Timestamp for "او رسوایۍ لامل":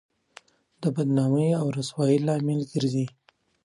1.59-2.61